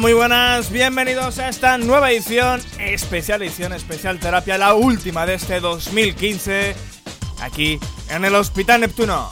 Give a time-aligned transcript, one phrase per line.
[0.00, 5.60] Muy buenas, bienvenidos a esta nueva edición, especial edición, especial terapia, la última de este
[5.60, 6.74] 2015,
[7.42, 9.28] aquí en el Hospital Neptuno.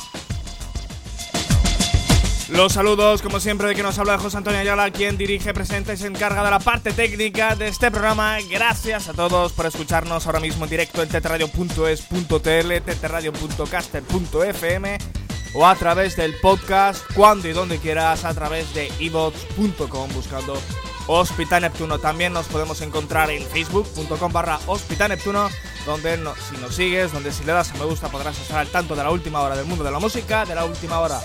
[2.51, 5.97] Los saludos, como siempre, de que nos habla José Antonio Ayala, quien dirige, presenta y
[5.97, 8.37] se encarga de la parte técnica de este programa.
[8.51, 14.99] Gracias a todos por escucharnos ahora mismo en directo en tetradio.es.tl, tetradio.caster.fm
[15.53, 20.61] o a través del podcast cuando y donde quieras a través de evox.com buscando
[21.07, 21.99] Hospital Neptuno.
[21.99, 25.49] También nos podemos encontrar en facebook.com barra Hospital Neptuno
[25.87, 28.95] donde si nos sigues, donde si le das a me gusta podrás estar al tanto
[28.95, 31.21] de la última hora del mundo de la música, de la última hora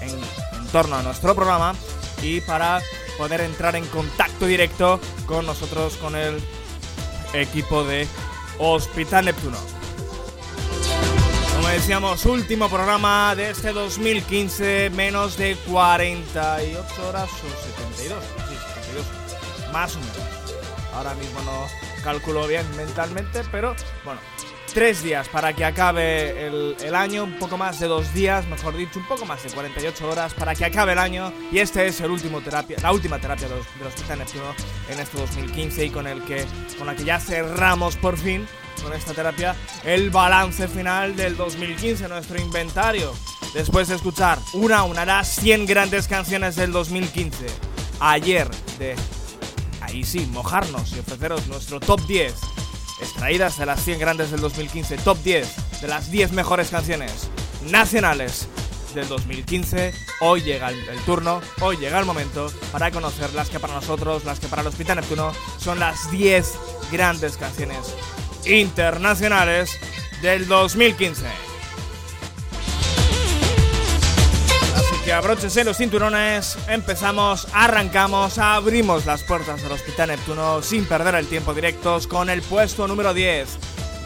[0.00, 1.74] en, torno a nuestro programa
[2.22, 2.82] y para
[3.16, 6.42] poder entrar en contacto directo con nosotros, con el
[7.32, 8.06] equipo de
[8.58, 9.75] Hospital Neptuno.
[11.66, 19.72] Como decíamos, último programa de este 2015, menos de 48 horas o 72, sí, 72,
[19.72, 20.16] más o menos.
[20.94, 21.66] Ahora mismo no
[22.04, 24.20] calculo bien mentalmente, pero bueno,
[24.72, 29.00] tres días para que acabe el, año, un poco más de dos días, mejor dicho,
[29.00, 31.32] un poco más de 48 horas para que acabe el año.
[31.50, 34.54] Y este es el último terapia, la última terapia de los, de los Neptuno
[34.88, 36.46] en este 2015 y con, el que,
[36.78, 38.46] con la que ya cerramos por fin
[38.82, 39.54] con esta terapia
[39.84, 43.12] el balance final del 2015, nuestro inventario.
[43.54, 47.46] Después de escuchar una a una las 100 grandes canciones del 2015.
[48.00, 48.48] Ayer
[48.78, 48.94] de
[49.80, 52.34] ahí sí, mojarnos y ofreceros nuestro top 10
[53.00, 57.28] extraídas de las 100 grandes del 2015, top 10 de las 10 mejores canciones
[57.70, 58.48] nacionales
[58.94, 59.94] del 2015.
[60.20, 64.40] Hoy llega el, turno, hoy llega el momento para conocer las que para nosotros, las
[64.40, 66.52] que para el Hospital Neptuno son las 10
[66.90, 67.94] grandes canciones
[68.46, 69.78] internacionales
[70.22, 71.46] del 2015.
[75.06, 81.28] que abróchense los cinturones, empezamos, arrancamos, abrimos las puertas del Hospital Neptuno sin perder el
[81.28, 83.48] tiempo directos con el puesto número 10.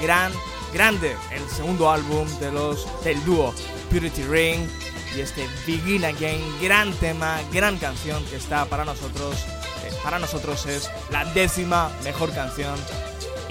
[0.02, 0.30] Gran,
[0.74, 3.54] grande, el segundo álbum de los, del dúo
[3.90, 4.68] Purity Ring
[5.16, 9.36] y este Begin Again, gran tema, gran canción que está para nosotros,
[9.86, 12.74] eh, para nosotros es la décima mejor canción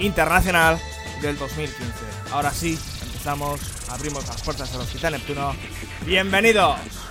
[0.00, 0.78] internacional
[1.22, 1.92] del 2015.
[2.32, 5.54] Ahora sí, empezamos, abrimos las puertas del Hospital Neptuno.
[6.04, 7.09] Bienvenidos.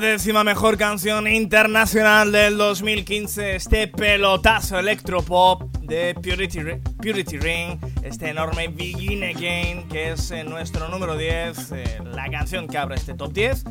[0.00, 6.60] Décima mejor canción internacional del 2015, este pelotazo electropop de Purity,
[6.96, 12.66] Purity Ring, este enorme Begin Again, que es eh, nuestro número 10, eh, la canción
[12.66, 13.64] que abre este top 10,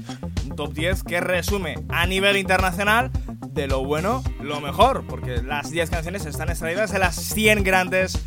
[0.46, 3.10] un top 10 que resume a nivel internacional
[3.50, 8.20] de lo bueno, lo mejor, porque las 10 canciones están extraídas de las 100 grandes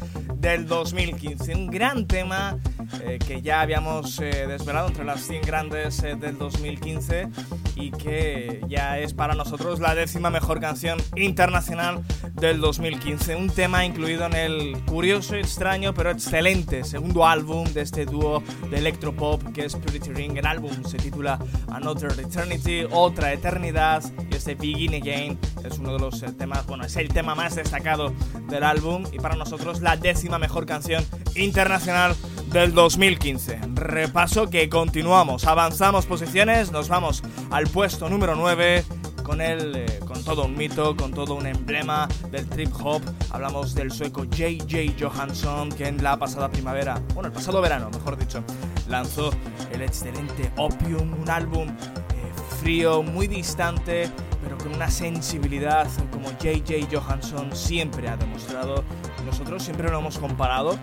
[0.43, 1.55] del 2015.
[1.55, 2.58] Un gran tema
[3.00, 7.28] eh, que ya habíamos eh, desvelado entre las 100 grandes eh, del 2015
[7.76, 12.02] y que ya es para nosotros la décima mejor canción internacional
[12.34, 13.36] del 2015.
[13.36, 18.78] Un tema incluido en el curioso, extraño pero excelente segundo álbum de este dúo de
[18.78, 20.36] electropop que es Purity Ring.
[20.36, 21.38] El álbum se titula
[21.69, 26.96] Another Eternity, Otra Eternidad y este Begin Again es uno de los temas, bueno, es
[26.96, 28.12] el tema más destacado
[28.48, 31.04] del álbum y para nosotros la décima mejor canción
[31.34, 32.14] internacional
[32.52, 33.60] del 2015.
[33.75, 38.84] Repaso que continuamos, avanzamos posiciones, nos vamos al puesto número 9
[39.22, 43.00] con él, eh, con todo un mito, con todo un emblema del trip hop.
[43.31, 48.19] Hablamos del sueco JJ Johansson, que en la pasada primavera, bueno, el pasado verano, mejor
[48.19, 48.44] dicho,
[48.87, 49.31] lanzó
[49.72, 54.10] el excelente Opium, un álbum eh, frío, muy distante,
[54.43, 58.84] pero con una sensibilidad como JJ Johansson siempre ha demostrado.
[59.25, 60.78] Nosotros siempre lo hemos comparado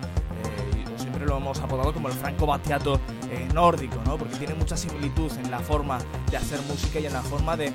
[1.26, 3.00] lo hemos apodado como el Franco Battiato
[3.30, 4.18] eh, nórdico, ¿no?
[4.18, 5.98] Porque tiene mucha similitud en la forma
[6.30, 7.72] de hacer música y en la forma de,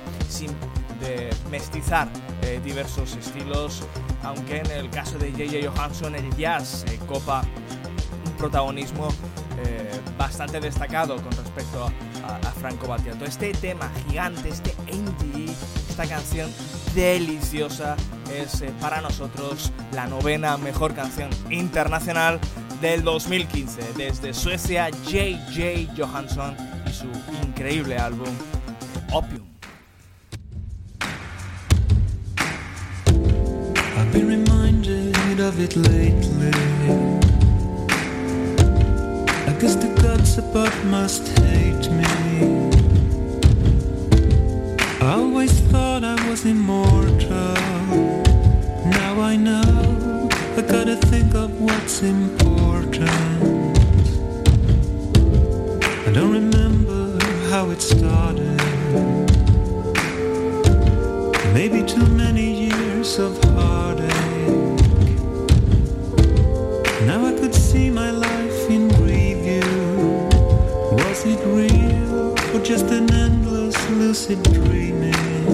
[1.00, 2.08] de mestizar
[2.42, 3.82] eh, diversos estilos,
[4.22, 5.70] aunque en el caso de J.J.
[5.70, 7.42] Johansson el jazz eh, copa
[8.24, 9.08] un protagonismo
[10.18, 13.24] bastante destacado con respecto a, Franco Battiato.
[13.24, 15.54] Este tema gigante, este indie,
[15.88, 16.50] esta canción
[16.94, 17.96] deliciosa
[18.34, 22.40] es para nosotros la novena mejor canción internacional
[22.80, 25.88] del 2015, desde Suecia, J.J.
[25.96, 26.56] Johansson
[26.86, 27.06] y su
[27.42, 28.34] increíble álbum
[29.12, 29.46] Opium.
[33.96, 36.52] I've been reminded of it lately.
[39.46, 42.04] I guess the gods above must hate me.
[45.00, 47.54] I always thought I was immortal.
[48.86, 49.65] Now I know
[50.86, 53.10] Gotta think of what's important.
[56.06, 57.18] I don't remember
[57.50, 58.56] how it started.
[61.52, 64.06] Maybe too many years of heartache.
[67.04, 70.28] Now I could see my life in review.
[70.92, 75.45] Was it real or just an endless lucid dreaming?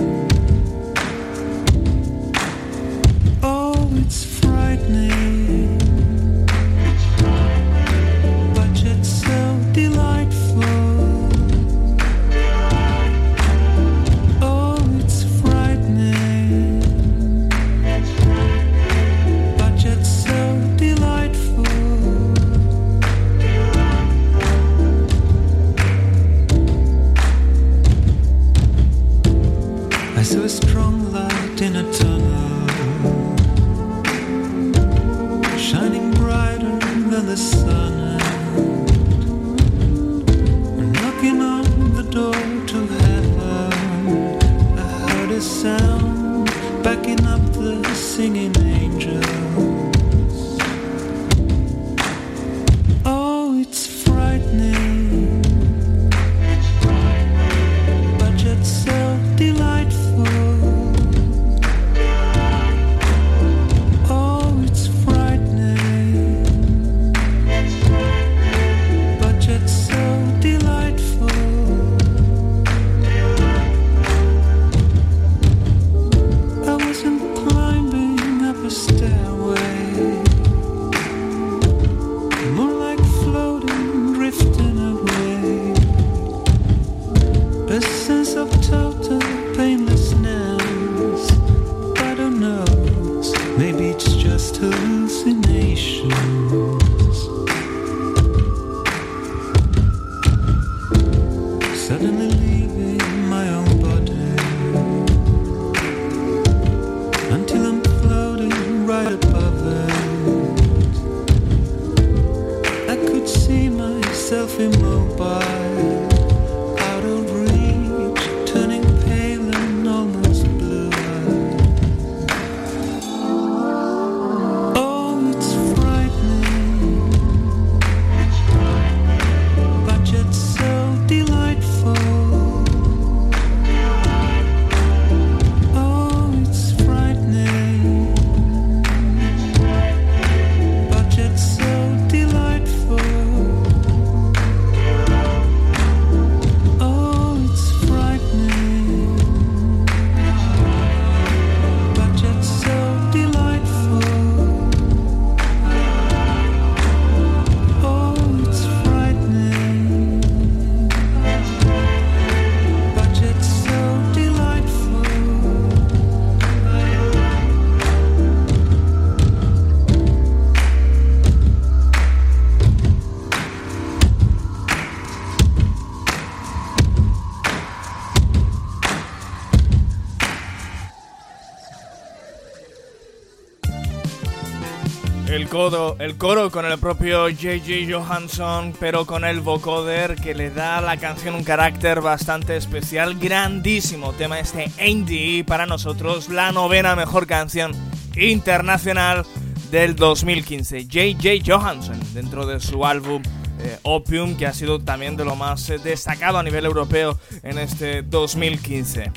[185.33, 187.91] El coro, el coro con el propio J.J.
[187.91, 193.19] Johansson, pero con el vocoder que le da a la canción un carácter bastante especial.
[193.19, 197.73] Grandísimo tema este Indie para nosotros, la novena mejor canción
[198.15, 199.25] internacional
[199.71, 200.83] del 2015.
[200.83, 201.43] J.J.
[201.47, 203.23] Johansson, dentro de su álbum
[203.61, 207.57] eh, Opium, que ha sido también de lo más eh, destacado a nivel europeo en
[207.59, 209.11] este 2015.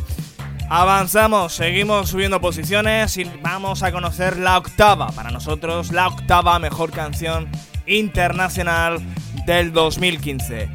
[0.69, 6.91] Avanzamos, seguimos subiendo posiciones y vamos a conocer la octava, para nosotros la octava mejor
[6.91, 7.47] canción
[7.85, 8.99] internacional
[9.45, 10.63] del 2015.
[10.63, 10.69] Eh,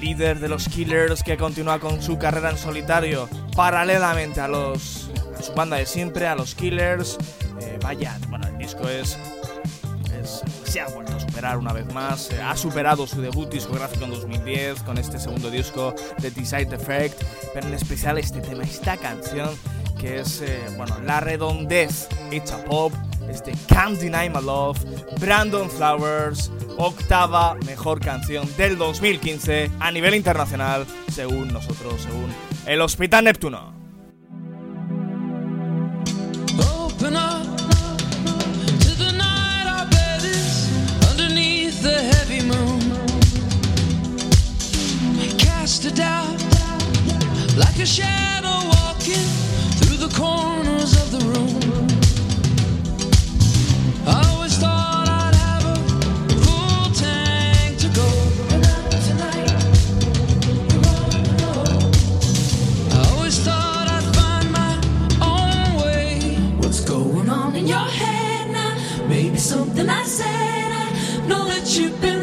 [0.00, 5.42] líder de los Killers que continúa con su carrera en solitario paralelamente a, los, a
[5.42, 7.18] su banda de siempre, a los Killers.
[7.60, 9.18] Eh, vaya, bueno, el disco es,
[10.18, 10.86] es se ha
[11.40, 12.30] vuelto una vez más.
[12.30, 17.22] Eh, ha superado su debut discográfico en 2010 con este segundo disco de Decide Effect,
[17.54, 19.50] pero en especial este tema, esta canción
[19.98, 22.92] que es, eh, bueno, la redondez hecha pop,
[23.28, 24.78] este Can't Deny My Love,
[25.20, 32.32] Brandon Flowers, octava mejor canción del 2015 a nivel internacional, según nosotros, según
[32.66, 33.77] el Hospital Neptuno.
[47.80, 49.28] A shadow walking
[49.78, 51.86] through the corners of the room.
[54.04, 55.76] I always thought I'd have a
[56.42, 58.08] full tank to go.
[62.90, 64.74] I always thought I'd find my
[65.22, 66.34] own way.
[66.56, 68.74] What's going on in your head now?
[69.08, 70.72] Maybe something I said.
[70.82, 72.17] I know that you've been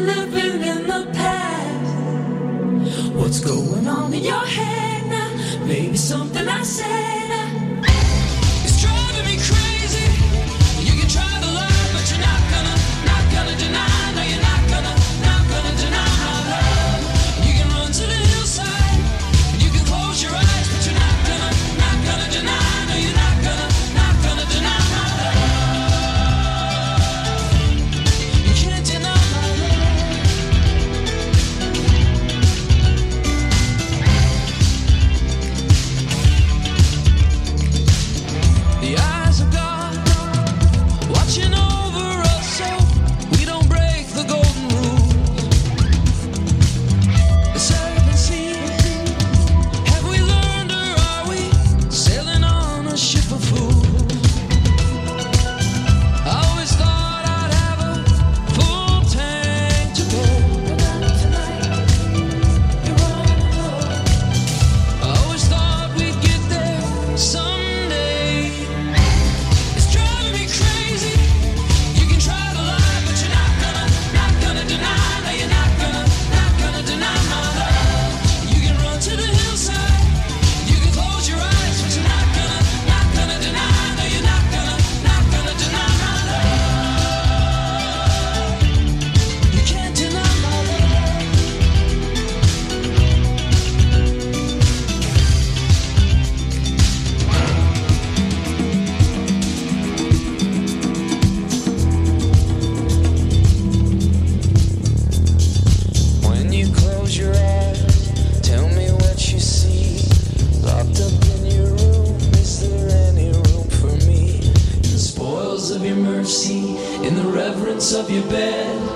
[117.96, 118.95] of your bed.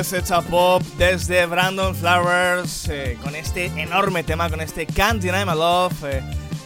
[0.00, 5.54] Hecha pop desde Brandon Flowers eh, con este enorme tema, con este Can't Deny My
[5.54, 5.92] Love.
[6.04, 6.22] Eh,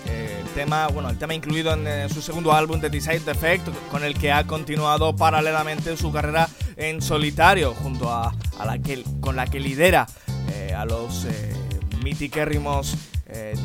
[0.06, 4.16] eh, tema, bueno, el tema incluido en, su segundo álbum The Decide Effect, con el
[4.16, 8.32] que ha continuado paralelamente su carrera en solitario, junto a,
[8.64, 10.06] la que, con la que lidera
[10.76, 11.26] a los
[12.04, 12.96] mitiquérrimos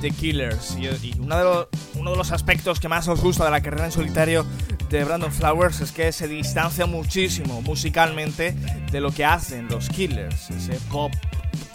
[0.01, 0.77] The Killers.
[0.77, 3.91] Y, uno, de uno de los aspectos que más nos gusta de la carrera en
[3.91, 4.47] solitario
[4.89, 8.55] de Brandon Flowers es que se distancia muchísimo musicalmente
[8.91, 10.49] de lo que hacen los Killers.
[10.49, 11.13] Ese pop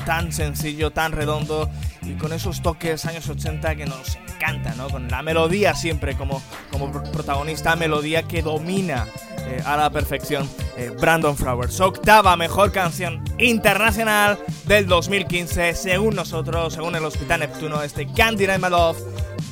[0.04, 1.70] tan sencillo, tan redondo
[2.02, 4.88] y con esos toques años 80 que nos encanta, ¿no?
[4.88, 9.06] Con la melodía siempre como, como protagonista, melodía que domina
[9.46, 11.80] eh, a la perfección eh, Brandon Flowers.
[11.80, 18.70] Octava mejor canción internacional del 2015, según nosotros, según el Hospital Neptuno, este Candy My
[18.70, 18.98] Love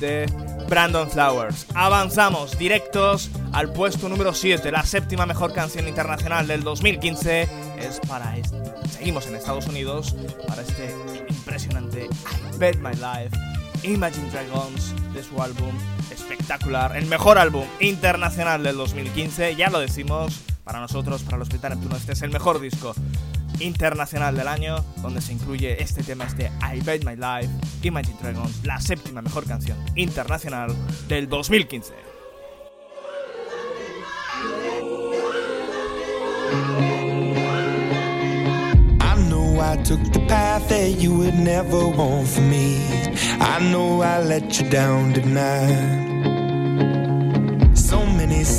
[0.01, 0.27] de
[0.73, 1.67] Brandon Flowers.
[1.75, 7.43] Avanzamos directos al puesto número 7, la séptima mejor canción internacional del 2015
[7.77, 8.57] es para este.
[8.89, 10.17] Seguimos en Estados Unidos
[10.49, 10.95] para este
[11.29, 13.37] impresionante I Bet My Life
[13.83, 15.75] Imagine Dragons de su álbum
[16.11, 21.73] espectacular, el mejor álbum internacional del 2015, ya lo decimos, para nosotros, para los Hospital
[21.73, 22.95] Neptuno, este es el mejor disco
[23.63, 27.49] internacional del año, donde se incluye este tema, este I Bet My Life,
[27.83, 30.75] Imagine Dragons, la séptima mejor canción internacional
[31.09, 31.95] del 2015.
[39.01, 42.77] I I took the path that you would never want for me.
[43.41, 46.12] I know I let you down tonight.
[46.12, 46.12] many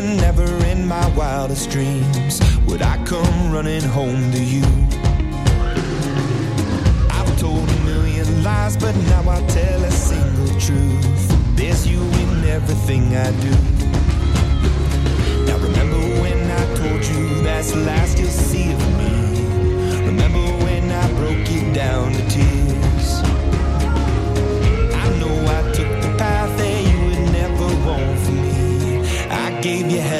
[0.00, 4.64] And never in my wildest dreams would I come running home to you.
[7.10, 11.56] I've told a million lies, but now I tell a single truth.
[11.56, 13.54] There's you in everything I do.
[15.46, 19.12] Now remember when I told you that's the last you'll see of me.
[20.06, 22.89] Remember when I broke you down to tears.
[29.70, 30.19] Gave you hell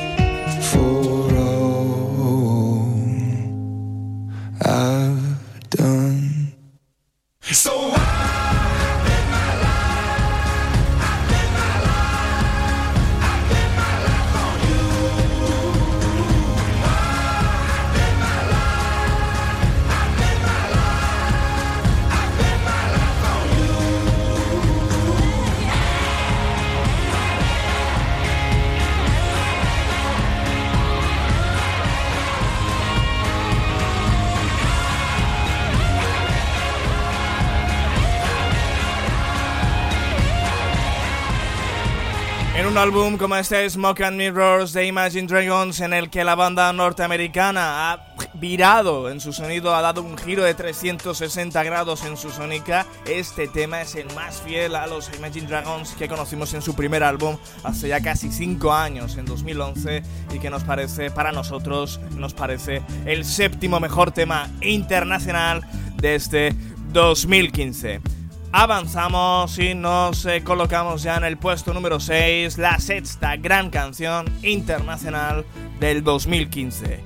[42.71, 46.71] un álbum como este Smoke and Mirrors de Imagine Dragons, en el que la banda
[46.71, 52.29] norteamericana ha virado en su sonido, ha dado un giro de 360 grados en su
[52.29, 56.73] sónica, este tema es el más fiel a los Imagine Dragons que conocimos en su
[56.73, 60.03] primer álbum hace ya casi 5 años, en 2011,
[60.33, 65.61] y que nos parece, para nosotros, nos parece el séptimo mejor tema internacional
[65.97, 66.55] de este
[66.93, 68.20] 2015.
[68.53, 74.25] Avanzamos y nos eh, colocamos ya en el puesto número 6, la sexta gran canción
[74.43, 75.45] internacional
[75.79, 76.99] del 2015.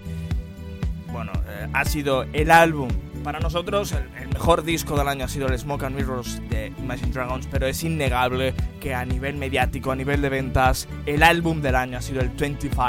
[1.12, 2.90] Bueno, eh, ha sido el álbum
[3.24, 7.12] para nosotros el, mejor disco del año ha sido el Smoke and Mirrors de Imagine
[7.12, 11.76] Dragons, pero es innegable que a nivel mediático, a nivel de ventas, el álbum del
[11.76, 12.84] año ha sido el 25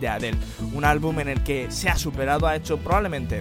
[0.00, 0.38] de Adele.
[0.74, 3.40] Un álbum en el que se ha superado, ha hecho probablemente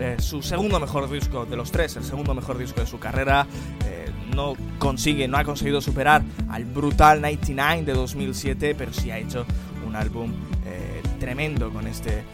[0.00, 3.46] eh, su segundo mejor disco de los tres, el segundo mejor disco de su carrera.
[3.86, 9.18] Eh, no consigue, no ha conseguido superar al brutal 99 de 2007, pero sí ha
[9.18, 9.46] hecho
[9.86, 10.32] un álbum
[10.66, 12.24] eh, tremendo con este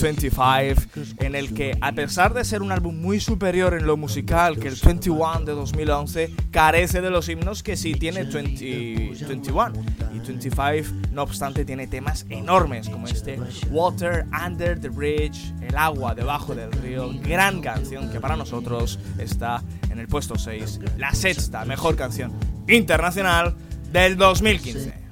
[0.00, 0.80] 25,
[1.18, 4.68] en el que a pesar de ser un álbum muy superior en lo musical que
[4.68, 9.72] el 21 de 2011, carece de los himnos que sí tiene 20, 21.
[10.14, 13.38] Y 25, no obstante, tiene temas enormes como este
[13.70, 19.62] Water Under the Bridge, el agua debajo del río, gran canción que para nosotros está
[19.90, 22.32] en el puesto 6, la sexta mejor canción
[22.68, 23.54] internacional
[23.92, 25.09] del 2015.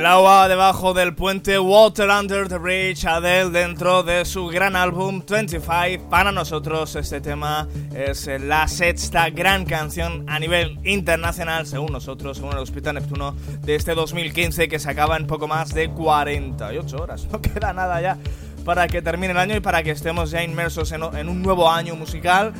[0.00, 6.08] Agua debajo del puente Water Under the Bridge, Adele dentro de su gran álbum 25.
[6.08, 12.52] Para nosotros este tema es la sexta gran canción a nivel internacional, según nosotros, según
[12.54, 17.28] el Hospital Neptuno, de este 2015 que se acaba en poco más de 48 horas.
[17.30, 18.16] No queda nada ya
[18.64, 21.96] para que termine el año y para que estemos ya inmersos en, un nuevo año
[21.96, 22.54] musical.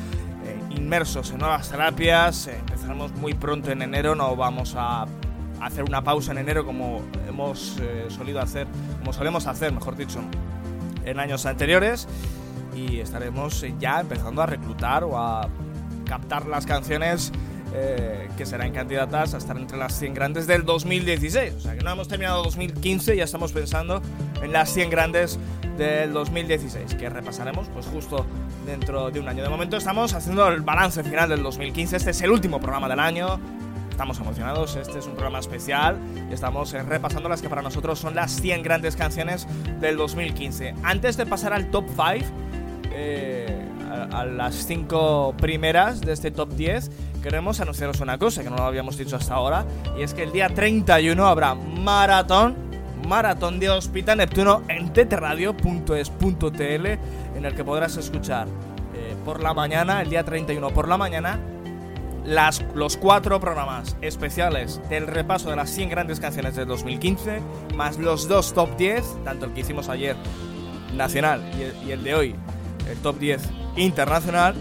[0.45, 5.07] Eh, inmersos en nuevas terapias, eh, empezaremos muy pronto en enero, no vamos a
[5.65, 8.67] hacer una pausa en enero como hemos eh, solido hacer,
[8.99, 10.19] como solemos hacer, mejor dicho,
[11.05, 12.07] en años anteriores
[12.75, 15.47] y estaremos ya empezando a reclutar o a
[16.05, 17.31] captar las canciones
[17.75, 21.53] eh, que serán candidatas a estar entre las 100 grandes del 2016.
[21.55, 23.99] O sea que no hemos terminado 2015, ya estamos pensando
[24.43, 25.39] en las 100 grandes
[25.77, 28.27] del 2016, que repasaremos pues justo
[28.67, 29.41] dentro de un año.
[29.41, 32.99] De momento estamos haciendo el balance final del 2015, este es el último programa del
[32.99, 33.39] año,
[33.93, 35.99] Estamos emocionados, este es un programa especial
[36.31, 39.47] estamos eh, repasando las que para nosotros son las 100 grandes canciones
[39.79, 40.73] del 2015.
[40.81, 42.25] Antes de pasar al top 5,
[42.91, 43.69] eh,
[44.11, 46.89] a, las 5 primeras de este top 10,
[47.21, 49.63] queremos anunciaros una cosa que no lo habíamos dicho hasta ahora,
[49.95, 52.55] y es que el día 31 habrá maratón,
[53.07, 56.85] maratón de Hospital Neptuno en tetradio.es.tl,
[57.37, 58.47] en el que podrás escuchar
[58.95, 61.39] eh, por la mañana, el día 31 por la mañana,
[62.25, 67.41] las, los cuatro programas especiales del repaso de las 100 grandes canciones del 2015,
[67.75, 70.15] más los dos top 10, tanto el que hicimos ayer
[70.95, 71.41] nacional
[71.85, 72.35] y el, de hoy,
[72.89, 73.41] el top 10
[73.75, 74.55] internacional,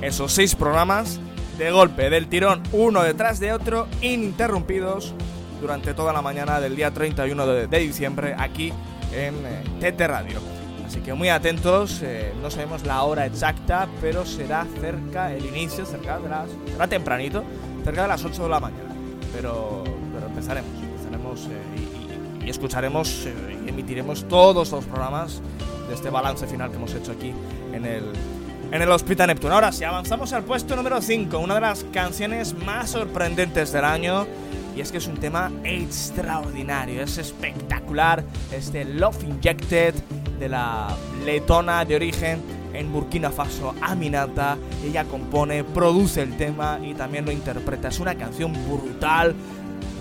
[0.00, 1.20] esos seis programas
[1.58, 5.14] de golpe, del tirón, uno detrás de otro, ininterrumpidos
[5.60, 8.72] durante toda la mañana del día 31 de, diciembre aquí
[9.12, 10.57] en eh, TT Radio.
[10.88, 15.84] Así que muy atentos, eh, no sabemos la hora exacta, pero será cerca, el inicio,
[15.84, 16.48] cerca de las.
[16.72, 17.44] será tempranito,
[17.84, 18.94] cerca de las 8 de la mañana.
[19.34, 25.42] Pero, pero empezaremos, empezaremos eh, y, escucharemos eh, y emitiremos todos los programas
[25.88, 27.34] de este balance final que hemos hecho aquí
[27.74, 28.04] en el,
[28.72, 29.56] en el Hospital Neptuno.
[29.56, 34.26] Ahora sí, avanzamos al puesto número 5, una de las canciones más sorprendentes del año.
[34.74, 38.24] Y es que es un tema extraordinario, es espectacular.
[38.52, 39.94] Este Love Injected
[40.38, 42.40] de la letona de origen
[42.72, 44.56] en Burkina Faso, Aminata.
[44.84, 47.88] Ella compone, produce el tema y también lo interpreta.
[47.88, 49.34] Es una canción brutal,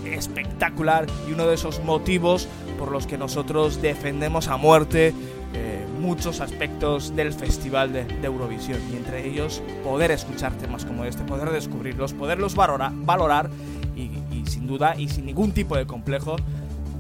[0.06, 2.48] espectacular y uno de esos motivos
[2.78, 5.14] por los que nosotros defendemos a muerte
[5.54, 11.24] eh, muchos aspectos del Festival de, Eurovisión y entre ellos poder escuchar temas como este,
[11.24, 13.50] poder descubrirlos, poderlos valorar
[13.96, 16.36] y sin duda y sin ningún tipo de complejo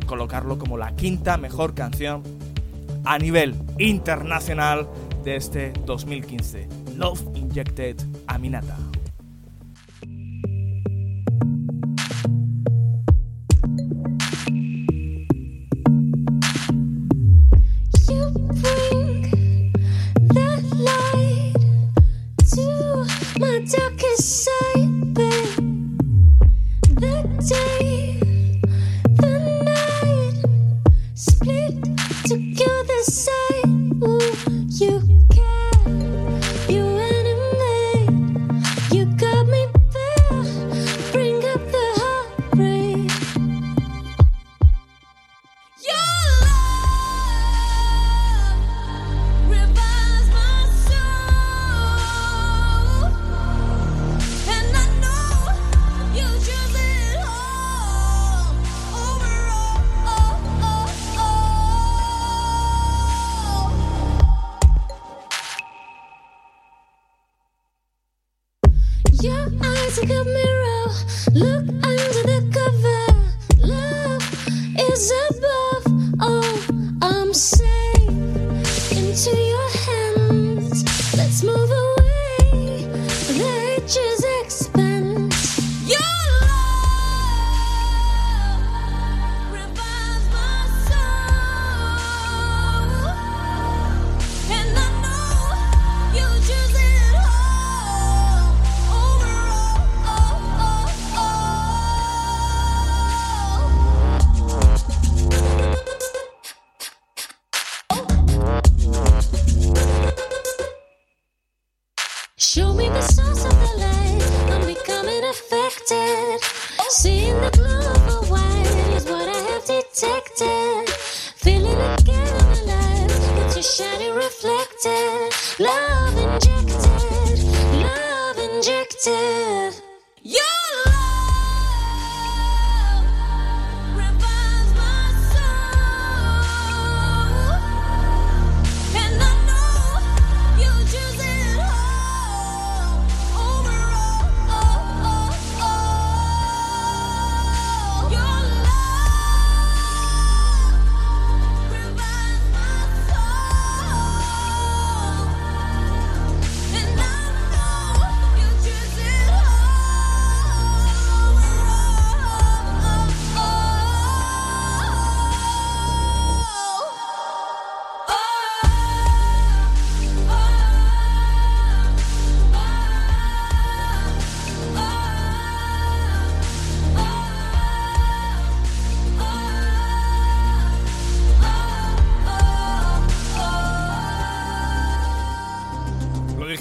[0.05, 2.23] colocarlo como la quinta mejor canción
[3.07, 4.89] a nivel internacional
[5.23, 6.67] de este 2015.
[6.97, 7.95] Love Injected
[8.27, 8.77] Aminata.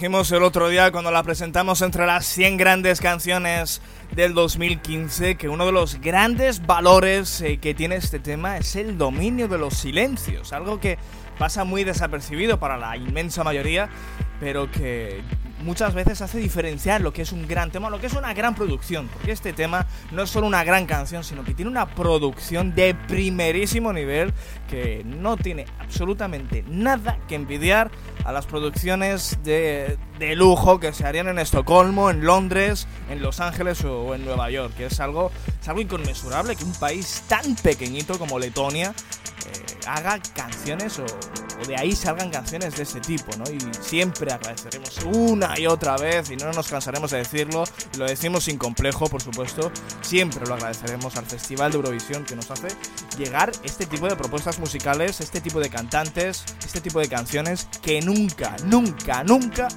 [0.06, 3.82] Dijimos el otro día cuando la presentamos entre las 100 grandes canciones
[4.14, 8.98] del 2015, que uno de los grandes valores eh, que tiene este tema es el
[8.98, 10.96] dominio de los silencios, algo que
[11.40, 13.88] pasa muy desapercibido para la inmensa mayoría,
[14.38, 15.22] pero que
[15.66, 18.54] muchas veces hace diferenciar lo que es un gran tema, lo que es una gran
[18.54, 22.74] producción, porque este tema no es solo una gran canción, sino que tiene una producción
[22.74, 24.32] de primerísimo nivel
[24.70, 27.90] que no tiene absolutamente nada que envidiar
[28.24, 33.84] a las producciones de, lujo que se harían en Estocolmo, en Londres, en Los Ángeles
[33.84, 38.18] o en Nueva York, que es algo, es algo inconmensurable que un país tan pequeñito
[38.18, 38.94] como Letonia
[39.46, 41.06] eh, haga canciones o,
[41.66, 43.44] de ahí salgan canciones de este tipo, ¿no?
[43.50, 47.64] Y siempre agradeceremos una y otra vez, y no nos cansaremos de decirlo,
[47.98, 52.50] lo decimos sin complejo, por supuesto, siempre lo agradeceremos al Festival de Eurovisión que nos
[52.50, 52.68] hace
[53.18, 58.00] llegar este tipo de propuestas musicales, este tipo de cantantes, este tipo de canciones que
[58.02, 59.68] nunca, nunca, nunca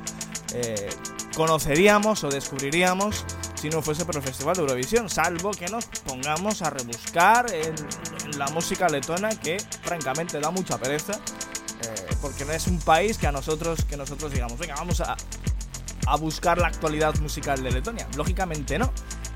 [0.54, 0.90] eh,
[1.36, 3.26] conoceríamos o descubriríamos
[3.60, 7.76] si no fuese por el Festival de Eurovisión, salvo que nos pongamos a rebuscar en,
[8.38, 13.28] la música letona que francamente da mucha pereza, eh, porque no es un país que
[13.28, 15.18] a nosotros, que nosotros digamos, venga, vamos a,
[16.08, 18.08] a buscar la actualidad musical de Letonia.
[18.16, 18.94] Lógicamente no.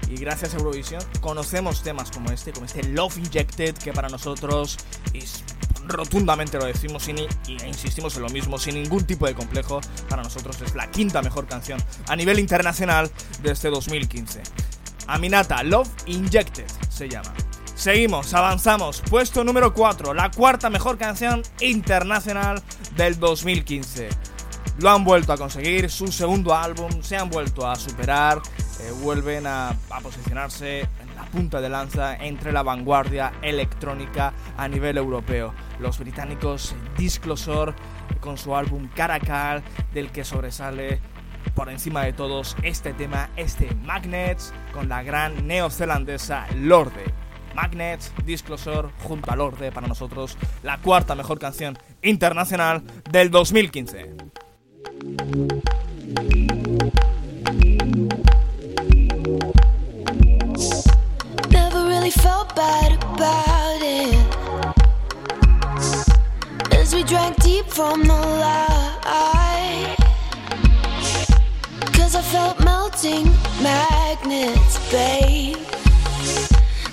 [0.10, 4.78] Y gracias a Eurovisión conocemos temas como este, como este Love Injected, que para nosotros
[5.14, 5.44] es
[5.88, 7.14] rotundamente lo decimos y,
[7.66, 11.48] insistimos en lo mismo, sin ningún tipo de complejo, para nosotros es la quinta mejor
[11.48, 13.12] canción a nivel internacional
[13.42, 14.42] de este 2015.
[15.08, 17.34] Aminata, Love Injected se llama.
[17.76, 19.02] Seguimos, avanzamos.
[19.10, 22.62] Puesto número 4, la cuarta mejor canción internacional
[22.96, 24.10] del 2015.
[24.80, 28.42] Lo han vuelto a conseguir, su segundo álbum, se han vuelto a superar,
[28.80, 30.88] eh, vuelven a, posicionarse
[31.34, 37.74] punta de lanza entre la vanguardia electrónica a nivel europeo los británicos Disclosure
[38.20, 39.64] con su álbum Caracal,
[39.94, 41.02] del que sobresale
[41.56, 47.04] por encima de todos este tema, este Magnets, con la gran neozelandesa Lorde.
[47.56, 54.14] Magnets, Disclosure junto a Lorde, para nosotros la cuarta mejor canción internacional del 2015.
[66.94, 69.96] We drank deep from the light.
[71.94, 73.26] Cause I felt melting
[73.62, 75.58] magnets, babe.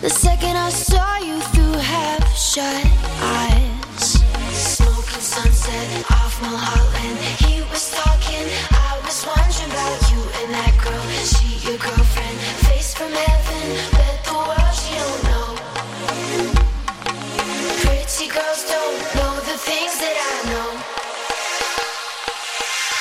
[0.01, 2.87] The second I saw you through half shut
[3.21, 4.13] eyes.
[4.53, 7.19] Smoking sunset off Mulholland.
[7.45, 11.05] He was talking, I was wondering about you and that girl.
[11.33, 14.20] She your girlfriend, face from heaven.
[18.33, 20.71] Girls don't know the things that I know.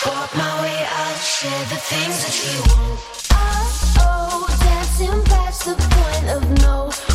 [0.10, 3.00] Walk my way, I'll share the things that you won't.
[3.32, 3.68] Oh,
[4.00, 7.09] oh, dancing past the point of no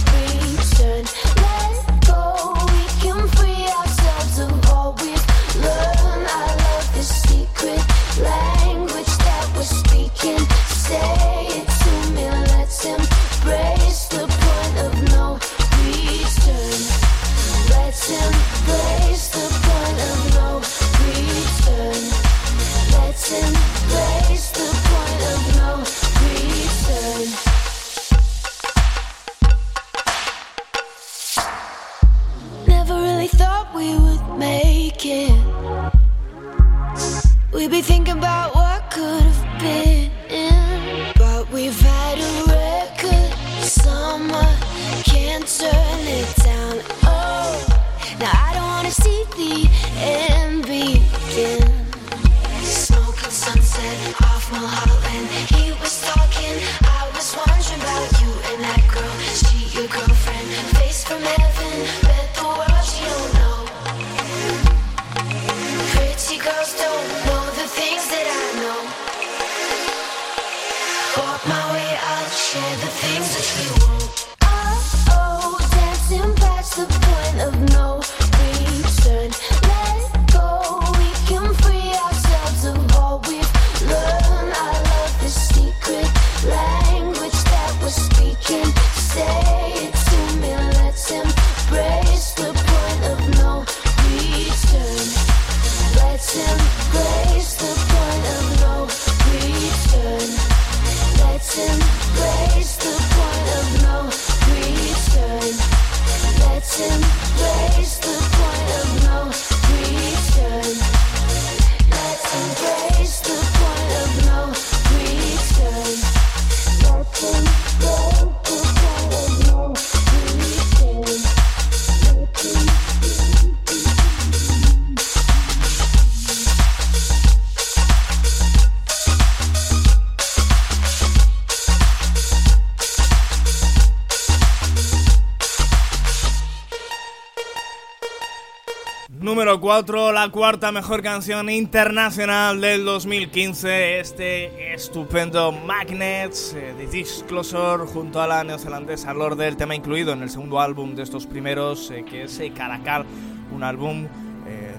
[139.74, 148.22] 4, la cuarta mejor canción internacional del 2015, este estupendo Magnets eh, de Disclosure junto
[148.22, 152.04] a la neozelandesa Lorde, el tema incluido en el segundo álbum de estos primeros, eh,
[152.08, 153.04] que es Caracal,
[153.52, 154.06] un álbum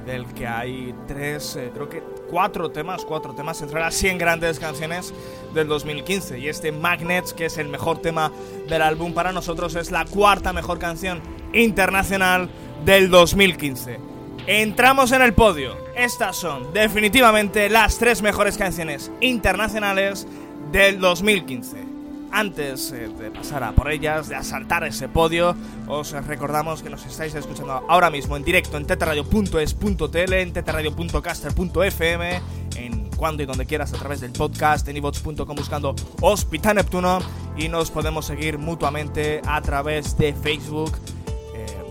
[0.05, 5.13] del que hay tres, creo que cuatro temas, cuatro temas entre las 100 grandes canciones
[5.53, 6.39] del 2015.
[6.39, 8.31] Y este Magnets, que es el mejor tema
[8.69, 11.19] del álbum para nosotros, es la cuarta mejor canción
[11.53, 12.49] internacional
[12.85, 14.14] del 2015.
[14.47, 15.75] Entramos en el podio.
[15.95, 20.27] Estas son definitivamente las tres mejores canciones internacionales
[20.71, 21.77] del 2015.
[22.31, 25.55] Antes eh, de pasar a por ellas, de asaltar ese podio,
[25.87, 32.41] os recordamos que nos estáis escuchando ahora mismo en directo en tetradio.es.tl, en tetradio.caster.fm,
[32.75, 37.19] en cuando y donde quieras a través del podcast, en ibots.com buscando Hospital Neptuno
[37.57, 40.91] y nos podemos seguir mutuamente a través de Facebook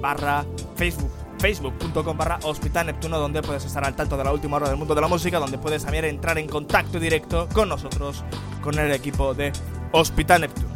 [0.05, 0.44] barra
[0.76, 4.78] Facebook facebook.com barra Hospital Neptuno donde puedes estar al tanto de la última hora del
[4.78, 8.24] mundo de la música, donde puedes también entrar en contacto directo con nosotros,
[8.62, 9.53] con el equipo de
[9.92, 10.74] Hospital Neptuno.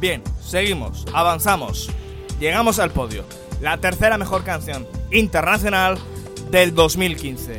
[0.00, 1.92] Bien, seguimos, avanzamos,
[2.40, 3.24] llegamos al podio.
[3.60, 5.96] La tercera mejor canción internacional
[6.50, 7.58] del 2015.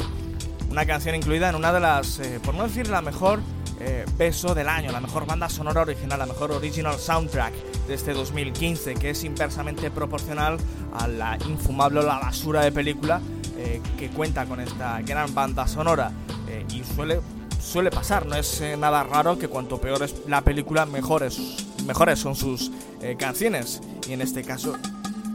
[0.70, 3.40] Una canción incluida en una de las, eh, por no decir la mejor,
[3.84, 7.52] eh, peso del año, la mejor banda sonora original, la mejor original soundtrack
[7.88, 10.58] de este 2015, que es inversamente proporcional
[10.94, 13.20] a la infumable la basura de película
[13.58, 16.12] eh, que cuenta con esta gran banda sonora.
[16.48, 17.22] Eh, y suele,
[17.60, 22.36] suele pasar, no es nada raro que cuanto peor es la película, mejores, mejores son
[22.36, 22.72] sus
[23.18, 23.82] canciones.
[24.08, 24.78] Y en este caso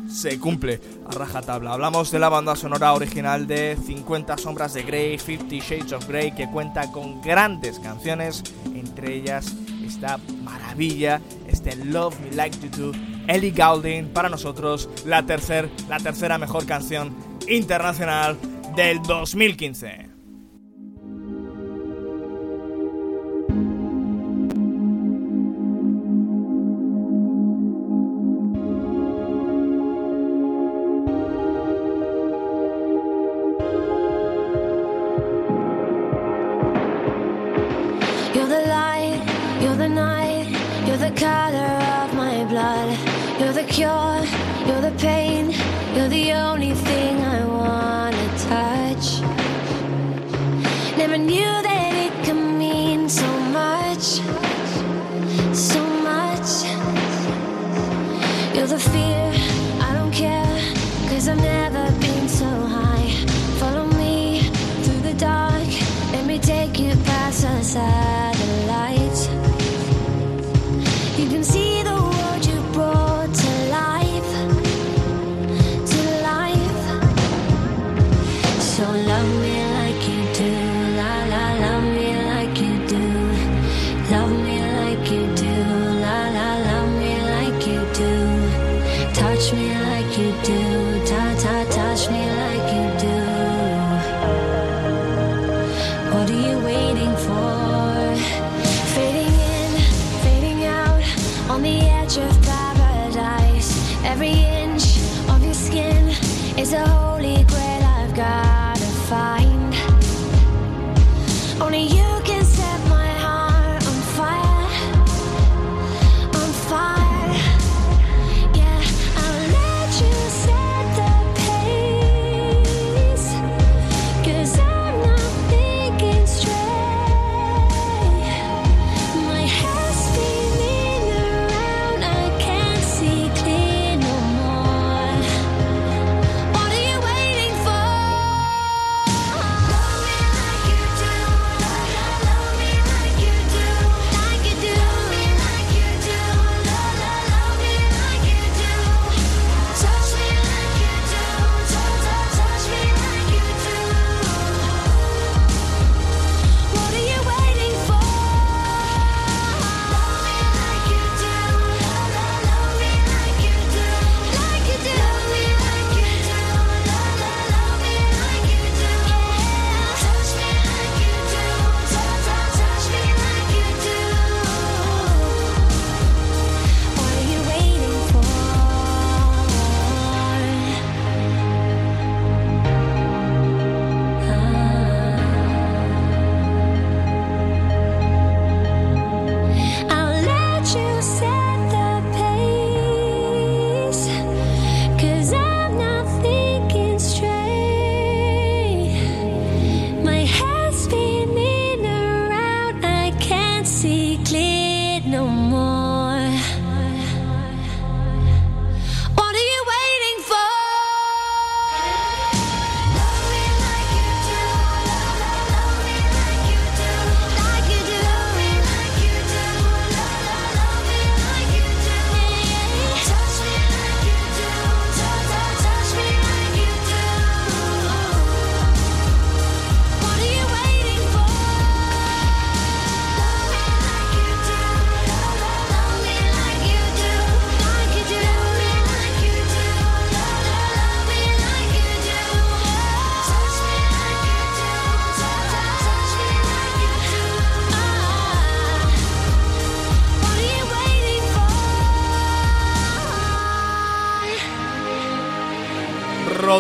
[0.09, 1.73] se cumple a rajatabla.
[1.73, 6.33] Hablamos de la banda sonora original de 50 Sombras de Grey, 50 Shades of Grey,
[6.33, 8.43] que cuenta con grandes canciones,
[8.75, 9.55] entre ellas
[9.85, 12.99] esta maravilla, este Love Me Like You Do,
[13.29, 15.25] Ellie Goulding, para nosotros la,
[15.89, 17.15] la tercera mejor canción
[17.49, 18.37] internacional
[18.75, 20.06] del 2015.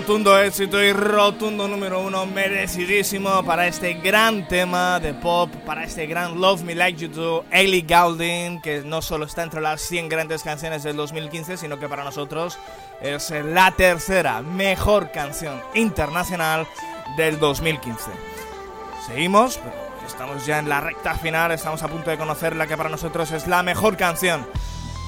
[0.07, 6.07] Rotundo éxito y rotundo número uno, merecidísimo para este gran tema de pop, para este
[6.07, 10.09] gran Love Me Like You Do, Ellie Goulding, que no solo está entre las 100
[10.09, 12.57] grandes canciones del 2015, sino que para nosotros
[13.01, 16.69] es la tercera mejor canción internacional
[17.17, 18.13] del 2015.
[19.09, 19.59] Seguimos,
[20.07, 23.33] estamos ya en la recta final, estamos a punto de conocer la que para nosotros
[23.33, 24.47] es la mejor canción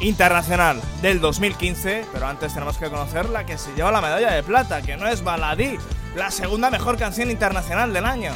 [0.01, 4.43] internacional del 2015, pero antes tenemos que conocer la que se lleva la medalla de
[4.43, 5.77] plata, que no es Baladí,
[6.15, 8.33] la segunda mejor canción internacional del año.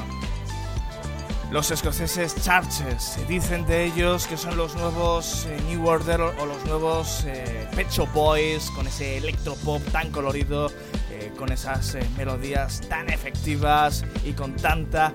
[1.51, 6.47] Los escoceses Charches se dicen de ellos que son los nuevos eh, New Order o
[6.47, 10.73] los nuevos eh, Pet Shop Boys con ese electropop tan colorido,
[11.11, 15.13] eh, con esas melodías tan efectivas y con tanta,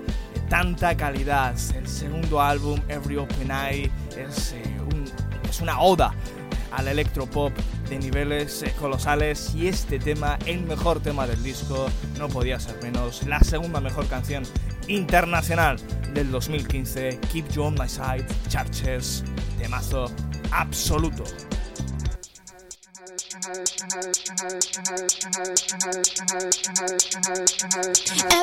[0.48, 1.56] tanta calidad.
[1.74, 6.14] El segundo álbum, Every Open Eye, es una oda
[6.78, 7.52] al electropop
[7.90, 12.80] de niveles eh, colosales y este tema, el mejor tema del disco, no podía ser
[12.82, 14.44] menos, la segunda mejor canción
[14.86, 15.78] internacional
[16.14, 19.24] del 2015, Keep You On My Side, Charches,
[19.58, 20.06] temazo
[20.52, 21.24] absoluto.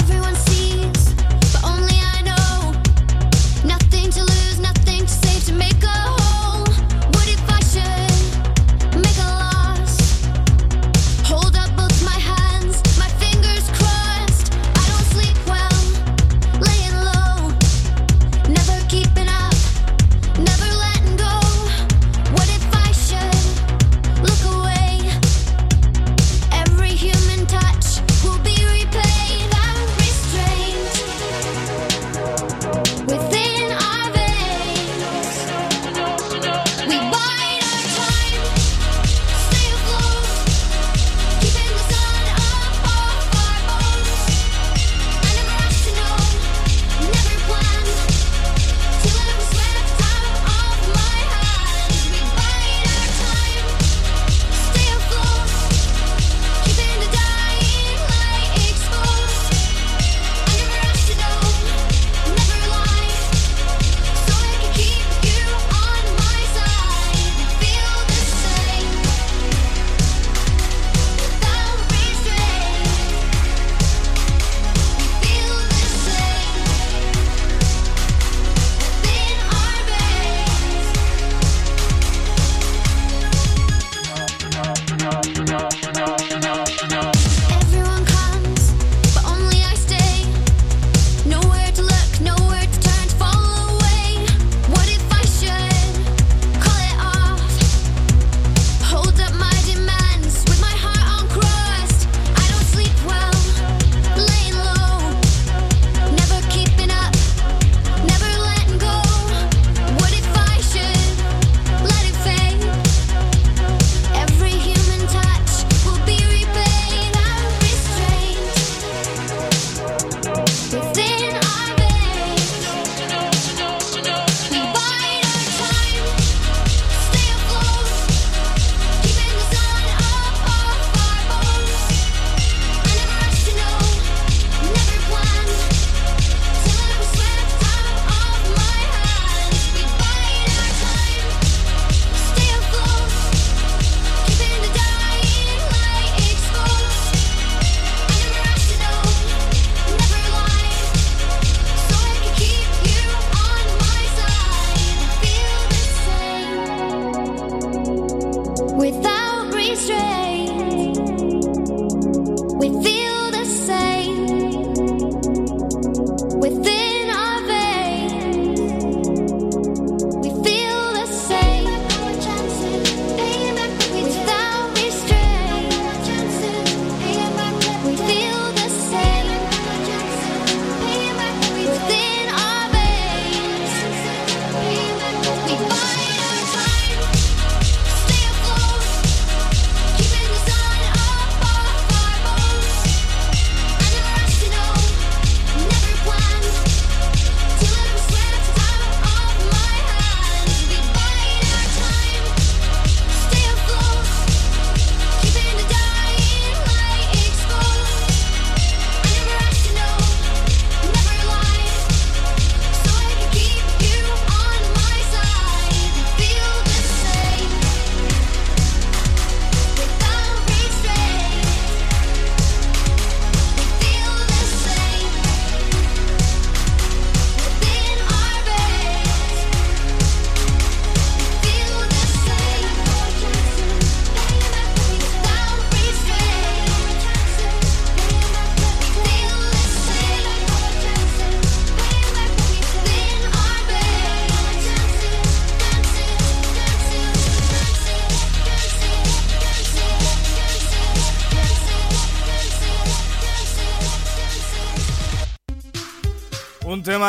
[0.02, 1.14] Everyone sees,
[1.54, 2.72] but only I know.
[3.66, 6.25] Nothing to lose, nothing to save to make a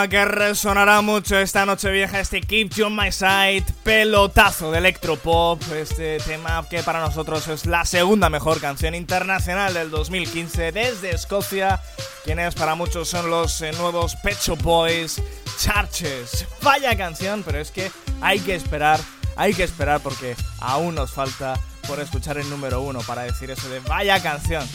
[0.09, 5.61] que resonará mucho esta noche vieja, este Keep You On My Side, pelotazo de electropop,
[5.73, 11.81] este tema que para nosotros es la segunda mejor canción internacional del 2015 desde Escocia,
[12.25, 15.21] quienes para muchos son los eh, nuevos Pecho Boys,
[15.59, 16.47] Charches.
[16.63, 17.91] Vaya canción, pero es que
[18.21, 19.01] hay que esperar,
[19.37, 23.69] hay que esperar porque aún nos falta por escuchar el número uno para decir eso
[23.69, 24.67] de vaya canción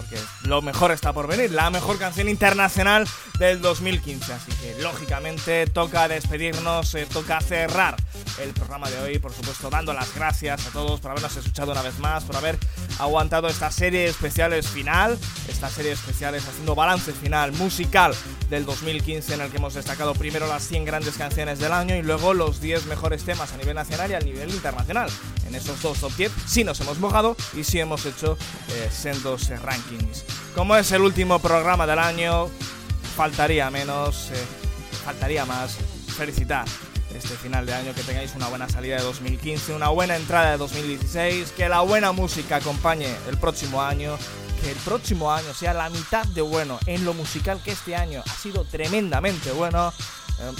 [0.00, 3.06] porque lo mejor está por venir, la mejor canción internacional
[3.38, 4.32] del 2015.
[4.32, 7.96] Así que lógicamente toca despedirnos, eh, toca cerrar
[8.40, 11.82] el programa de hoy, por supuesto dando las gracias a todos por habernos escuchado una
[11.82, 12.58] vez más, por haber
[12.98, 18.14] aguantado esta serie especiales final, esta serie especiales haciendo balance final musical
[18.48, 22.02] del 2015 en el que hemos destacado primero las 100 grandes canciones del año y
[22.02, 25.10] luego los 10 mejores temas a nivel nacional y a nivel internacional.
[25.50, 28.38] En esos dos top 10 sí nos hemos mojado y sí hemos hecho
[28.68, 30.24] eh, sendos rankings.
[30.54, 32.48] Como es el último programa del año,
[33.16, 34.46] faltaría menos, eh,
[35.04, 35.76] faltaría más
[36.16, 36.64] felicitar
[37.12, 40.58] este final de año, que tengáis una buena salida de 2015, una buena entrada de
[40.58, 44.16] 2016, que la buena música acompañe el próximo año,
[44.62, 48.22] que el próximo año sea la mitad de bueno en lo musical que este año
[48.24, 49.92] ha sido tremendamente bueno.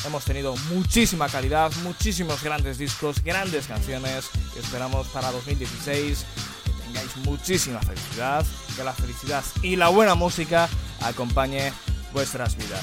[0.06, 4.28] Hemos tenido muchísima calidad, muchísimos grandes discos, grandes canciones
[4.58, 6.26] esperamos para 2016
[6.64, 8.44] que tengáis muchísima felicidad,
[8.76, 10.68] que la felicidad y la buena música
[11.00, 11.72] acompañe
[12.12, 12.82] vuestras vidas.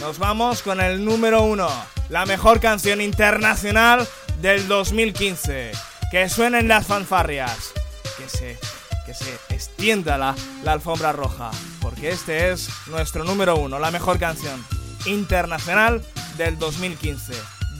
[0.00, 1.68] Nos vamos con el número uno,
[2.08, 4.08] la mejor canción internacional
[4.40, 5.72] del 2015.
[6.10, 7.72] Que suenen las fanfarrias,
[8.18, 8.58] que se,
[9.06, 10.34] que se extienda la,
[10.64, 14.62] la alfombra roja, porque este es nuestro número uno, la mejor canción
[15.06, 16.02] internacional
[16.36, 17.34] del 2015.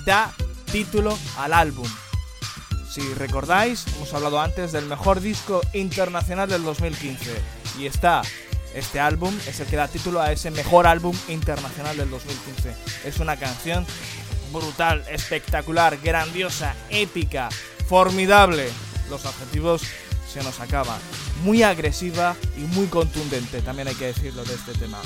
[0.05, 0.32] Da
[0.70, 1.88] título al álbum.
[2.90, 7.30] Si recordáis, hemos hablado antes del mejor disco internacional del 2015
[7.78, 8.22] y está
[8.74, 12.74] este álbum es el que da título a ese mejor álbum internacional del 2015.
[13.05, 13.86] Es una canción
[14.53, 17.50] brutal, espectacular, grandiosa, épica,
[17.86, 18.68] formidable.
[19.11, 19.82] Los adjetivos
[20.30, 21.00] se nos acaban.
[21.44, 24.98] Muy agresiva y muy contundente, también hay que decirlo de este tema.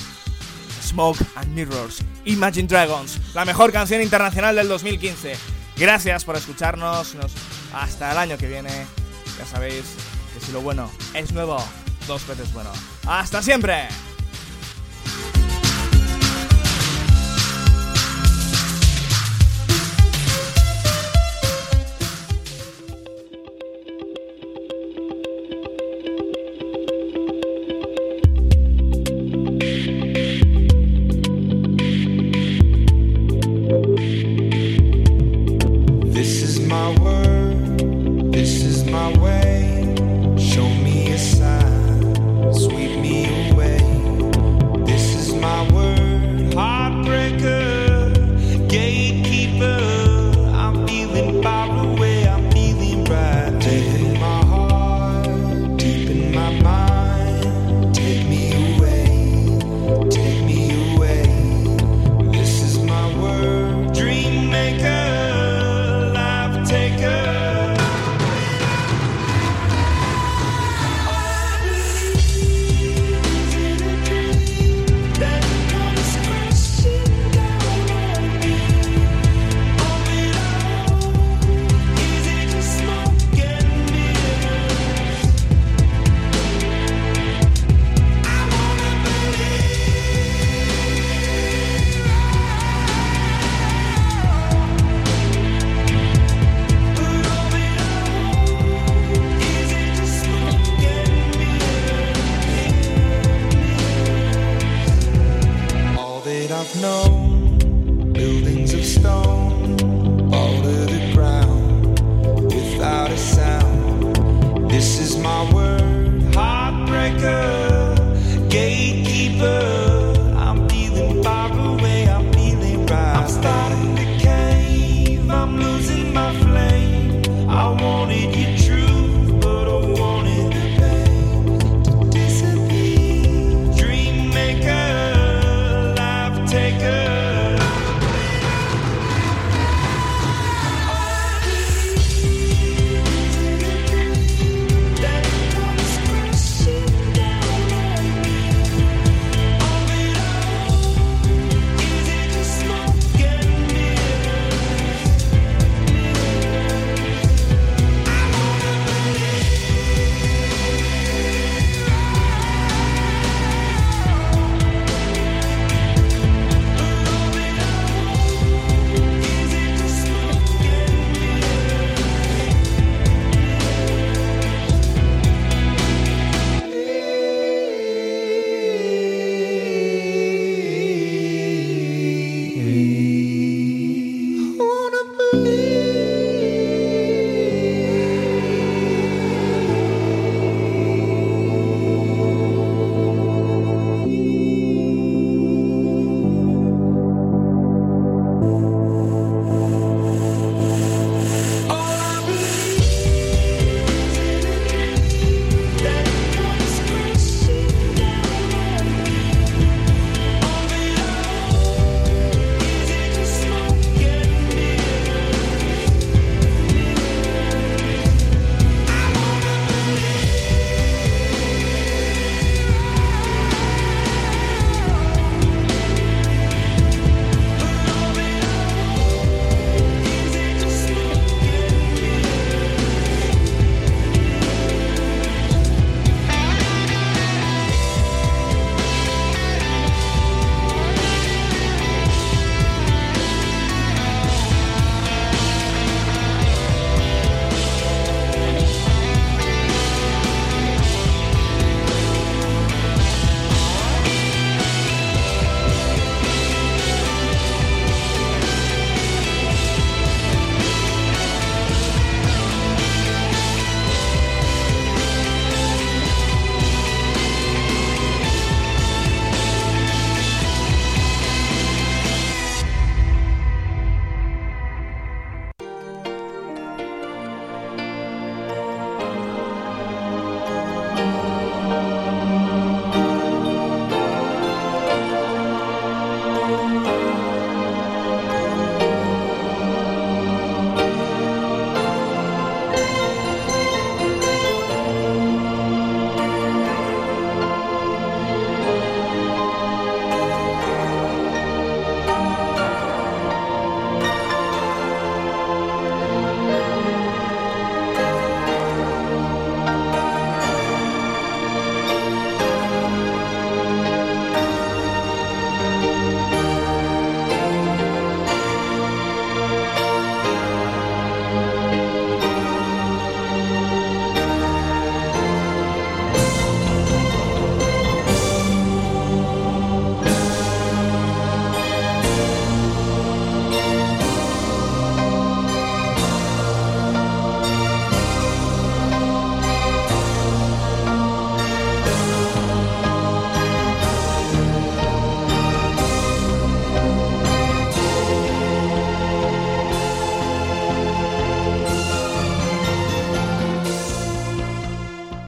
[0.86, 5.36] Smoke and Mirrors, Imagine Dragons, la mejor canción internacional del 2015.
[5.76, 7.16] Gracias por escucharnos.
[7.72, 8.70] Hasta el año que viene.
[9.38, 9.84] Ya sabéis
[10.32, 11.58] que si lo bueno es nuevo,
[12.06, 12.70] dos veces bueno.
[13.06, 13.88] ¡Hasta siempre!